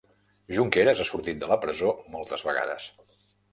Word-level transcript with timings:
Junqueras 0.55 1.01
ha 1.03 1.05
sortit 1.09 1.45
de 1.45 1.51
la 1.53 1.59
presó 1.67 1.93
moltes 2.17 2.49
vegades 2.51 2.91